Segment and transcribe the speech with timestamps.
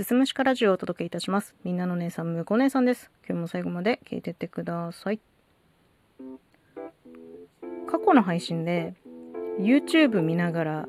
[0.00, 1.54] すすむしかラジオをお届けいたします。
[1.62, 3.10] みんなの姉さん、むこ姉さんです。
[3.28, 5.20] 今日も最後まで聞いてってください。
[7.86, 8.94] 過去の配信で
[9.58, 10.88] YouTube 見ながら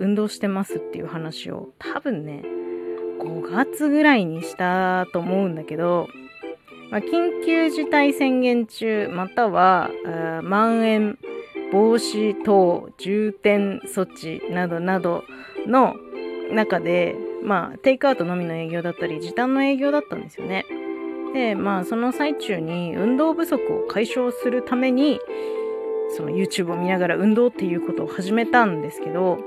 [0.00, 2.42] 運動してますっていう話を多分ね、
[3.20, 6.08] 5月ぐらいにしたと思うんだけど、
[6.90, 9.90] まあ、緊急事態宣言中、または、
[10.42, 11.18] まん延
[11.70, 15.22] 防止等重点措置などなど
[15.68, 15.94] の
[16.52, 20.66] 中で、まあ、テイクアウトのみの営業だったり、時短の営業だったんですよね。
[21.34, 25.20] で、まあ、その最中に運動不足を解消するために、
[26.16, 29.38] その YouTube を見ながら運動っていうことを始めたんですけど、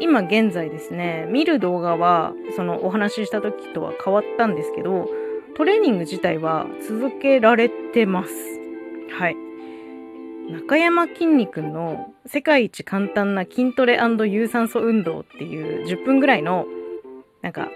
[0.00, 5.08] 今現在ですね、見る動画は、そのお話しした時とは変わったんですけど、
[5.56, 8.32] トレーニング自体は続けられてます。
[9.18, 9.36] はい。
[10.50, 13.98] 中山きんに君の世界一簡単な筋トレ
[14.28, 16.66] 有酸素運動っていう10分ぐらいの
[17.42, 17.70] なんか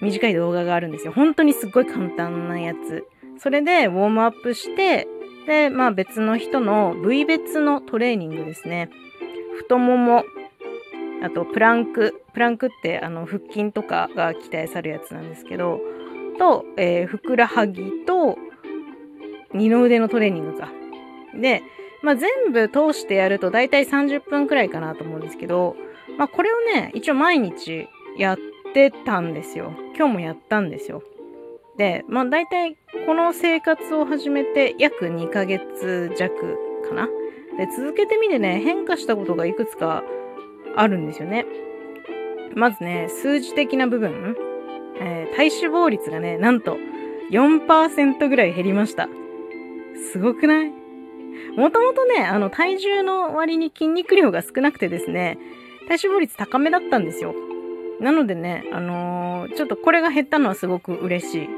[0.00, 1.12] 短い動画があるんですよ。
[1.12, 3.06] 本当にすっごい簡単なやつ。
[3.38, 5.06] それでウォームアップして、
[5.46, 8.90] で、まあ別の人の部位別のトレーニングですね。
[9.56, 10.24] 太もも、
[11.22, 12.22] あとプランク。
[12.34, 15.80] プランクってあの腹筋とかが鍛えされるやつなんですけど、
[16.38, 18.36] と、えーふくらはぎと
[19.54, 20.68] 二の腕のトレーニングか。
[21.34, 21.62] で、
[22.02, 25.76] まあ、全部通してやると大体30分くらいかなと思うんですけど、
[26.18, 28.38] まあ、これをね、一応毎日やっ
[28.76, 29.72] てたんですよ。
[29.96, 31.02] 今日もやったんですよ。
[31.78, 37.08] で、まあ、大体この生活を始めて約2ヶ月弱かな。
[37.56, 40.04] で、続けてみてね、変化したことがいくつか
[40.76, 41.46] あるんですよね。
[42.54, 44.36] まずね、数字的な部分。
[45.00, 46.76] えー体脂肪率がね、なんと
[47.30, 49.08] 4%ぐらい減りました。
[50.12, 50.72] すごくない？
[51.56, 55.38] もともとね、あの、体重の割に筋肉量が少なくてですね、
[55.88, 57.34] 体脂肪率高めだったんですよ。
[58.00, 61.48] なのでね、あのーちょっとこれが減ったのはすごく嬉しい。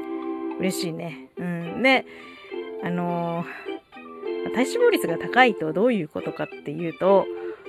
[0.59, 1.29] 嬉しいね。
[1.37, 1.83] うん。
[1.83, 2.05] で、
[2.83, 3.69] あのー
[4.53, 7.25] 体脂肪率が高いとどういうことかっていうと、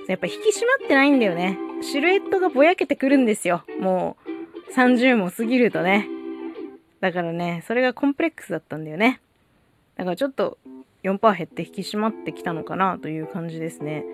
[0.07, 1.57] やっぱ引き締まってないんだよね。
[1.81, 3.63] シルエットがぼやけてくるんですよ。
[3.79, 6.07] もう、30も過ぎるとね。
[7.01, 9.19] だからね、それがコンプレックスだったんだよね。
[9.97, 10.57] だからちょっと
[11.03, 14.05] 4%減って引き締まってきたのかなという感じですね。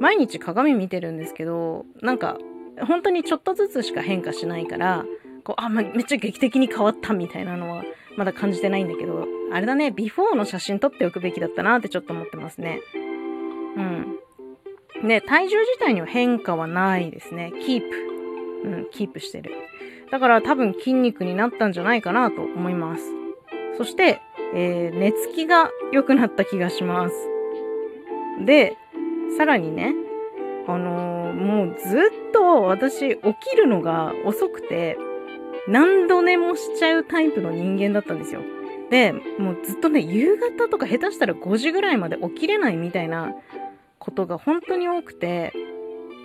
[0.00, 2.38] 毎日鏡見てるんですけど、なんか
[2.82, 5.04] 本当にちょっとずつしか変化しないから、
[5.44, 7.84] こう、あ、まめっちゃ劇的に変わったみたいなのは
[8.16, 12.80] まだ感じてないんだけど、あれだね、ビフォーの写真撮っておくべきだったなってちょっと思ってますね。
[13.76, 14.18] うん。
[15.06, 17.52] で、体重自体には変化はないですね。
[17.64, 17.86] キープ。
[18.64, 19.52] うん、キープしてる。
[20.10, 23.04] だから多分筋肉になったんじゃないかなと思います。
[23.76, 24.20] そして、
[24.54, 27.14] えー寝つきが良くなった気がします。
[28.44, 28.76] で、
[29.36, 29.92] さらにね、
[30.66, 33.16] あのーもうずっと私起
[33.50, 34.96] きるのが遅くて、
[35.68, 38.42] 何度寝もしちゃうタイプの人間だったんですよ。
[38.90, 43.34] で、もうずっとね、夕方とか下手したら5時ぐらいまで起きれないみたいな
[43.98, 45.52] ことが本当に多くて、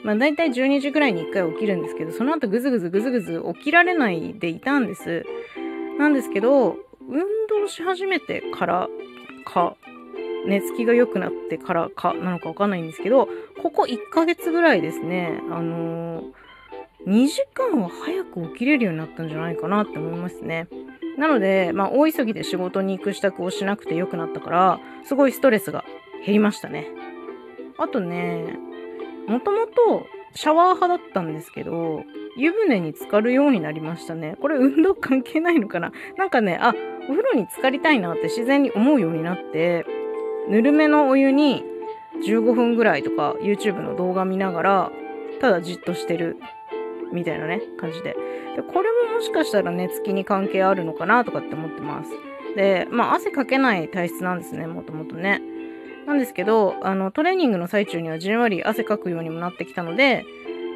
[0.03, 5.25] まあ大体12時ぐらいに1回起きるんですけど、その後ぐずぐずぐずぐず起きられないでいたんです。
[5.97, 6.77] なんですけど、
[7.07, 8.89] 運動し始めてから
[9.45, 9.75] か、
[10.49, 13.29] 寝つきが良くなってからかなのかわかんないんですけど、
[13.61, 16.31] ここ1ヶ月ぐらいですね、あのー
[17.07, 20.67] 2時間は早く起きれるようになったんじゃないかなって思いますね。
[21.17, 25.85] なので、まあ、大急ぎで仕事に行く支度をしなくて良くなったから、すごいストレスが
[26.25, 26.87] 減りましたね。
[27.77, 28.57] あとね、
[29.27, 30.05] もともと
[30.35, 32.03] シャワー派だったんですけど、
[32.35, 34.35] 湯船に浸かるようになりましたね。
[34.41, 35.93] これ運動関係ないのかな？
[36.17, 36.73] なんかね、あ、
[37.07, 39.85] お風呂に浸かりたいなって自然に思うようになって、
[40.49, 41.63] ぬるめのお湯に
[42.25, 44.91] 15分ぐらいとか YouTube の動画見ながら、
[45.39, 46.37] ただじっとしてる
[47.13, 48.15] みたいなね、感じで。
[48.55, 52.09] で、これももしかしたら寝つきに関係あるのかなとかって思ってます。
[52.55, 55.41] で、まあ汗かけない体質なんですね、もともとね。
[56.07, 60.25] なんですけど、あの、トレーニングの最中にはじんわり汗かくようにもなってきたので、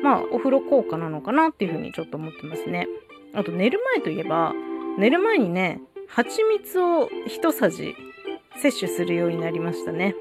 [0.04, 2.88] まあ、お風呂効果なのかなっていうふうにちょっと思ってますね。
[3.34, 4.54] あと、寝る前といえば、
[5.00, 7.96] 寝る前にね、蜂蜜を一さじ
[8.62, 10.16] 摂取するようになりましたね。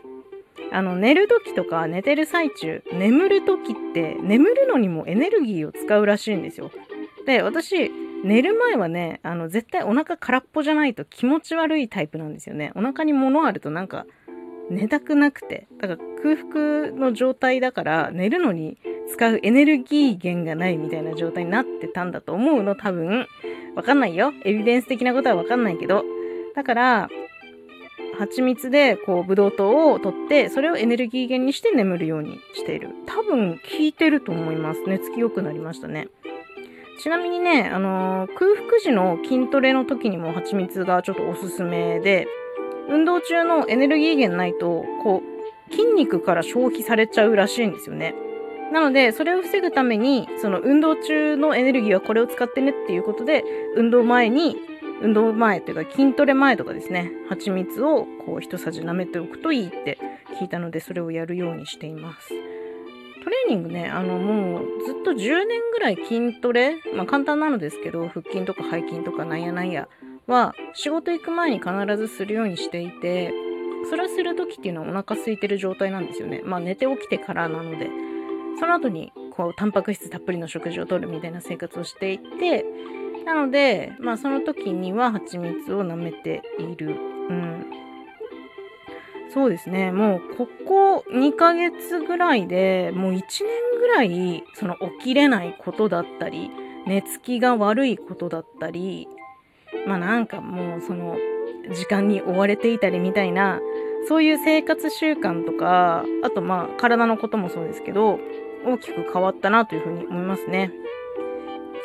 [0.70, 6.70] あの、寝る時とか寝てる最中、眠る時って、眠るのにもエネルギーを使うらしいんですよ。
[7.26, 7.90] で、私、
[8.24, 12.72] 寝る前はね、あの、絶対お腹空っぽじゃないと気持ち悪いタイプなんですよね。
[12.74, 14.06] お腹に物あるとなんか、
[14.70, 15.66] 寝たくなくて。
[15.80, 23.26] だから空腹の状態だから、寝るのに使うエネルギー源がないみたいな状態になってたんだと思うの、多分。
[23.74, 24.32] わかんないよ。
[24.44, 26.04] エビデンス的なことはわかんないけど。
[26.54, 27.08] だから、
[28.22, 32.90] 蜂蜜でこうブドウ糖を取ってそれをエネルギー源にして眠るようにしている。
[33.06, 36.08] 多分効いてると思います寝つき良くなりましたね。
[37.00, 42.28] ちなみにね、あのー、空腹時の筋トレの時にも蜂蜜がちょっとおすすめで、
[42.88, 45.20] 運動中のエネルギー源ないと、こ
[45.68, 48.14] う、筋肉から消費されちゃうらしいんですよね。
[48.72, 53.42] なので、それを防ぐために、その運動中のエネルギーはこれを使ってねっていうことで、
[53.76, 54.56] 運動前に、
[55.02, 59.98] 運動前っていうか筋トレ前とかですね、蜂蜜をこう一さじ舐めておくといいって
[60.40, 62.28] 聞いたので、それをやるようにしています。
[63.24, 69.88] トレーニングね、あのもうずっと10年ぐらい筋トレ、まあ簡単なのですけど、腹筋とか背筋とかなんやなんや
[70.26, 73.32] は仕事行く前に必ずするようにしていて、
[73.90, 76.42] それをする時っていうのはお腹空いてる状態なんですよね。
[76.44, 77.90] まあ寝て起きてからなので、
[78.58, 82.64] その後にこうタンパク質たっぷりの食事をとるみたいな生活をしていて、
[83.24, 86.96] なので、まあその時には蜂蜜を舐めている。
[87.28, 87.66] うん。
[89.32, 89.92] そうですね。
[89.92, 93.20] もうここ2ヶ月ぐらいでもう1年
[93.78, 96.50] ぐらいその起きれないことだったり、
[96.86, 99.08] 寝つきが悪いことだったり、
[99.86, 101.16] まあなんかもうその
[101.74, 103.60] 時間に追われていたりみたいな、
[104.08, 108.18] そういう生活習慣とか、あとまあ体のこともそうですけど、
[108.66, 110.72] 大きく変わったなというふうに思いますね。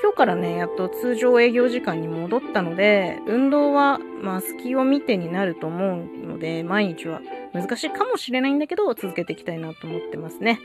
[0.01, 7.21] 今日からね、やっと通常営業時間に戻ったので、運動は、まあ、隙を見てになると思うので、毎日は
[7.53, 10.59] 難しいかもしれないんだけど、続けていきたいなと思ってますね。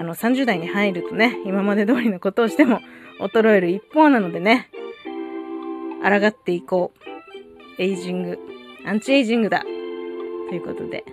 [0.00, 2.80] あの、30代に入るとね、今まで通りのことをしても
[3.20, 4.70] 衰える一方なのでね、
[6.02, 7.06] 抗っていこう。
[7.78, 8.38] エイジング、
[8.86, 9.62] アンチエイジングだ。
[10.48, 11.04] ということで、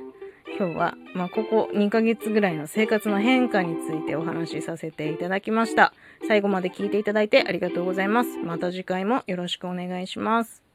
[0.58, 5.94] 今日は、まあ、ここ2ヶ月ぐらいの生活の変化についてお話しさせていただきました。
[6.28, 8.38] 最後まで聞いていただいてありがとうございます。
[8.38, 10.73] また次回もよろしくお願いします。